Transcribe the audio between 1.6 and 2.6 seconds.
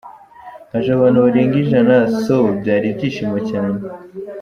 ijana so